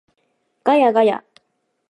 [0.63, 1.23] ガヤガヤ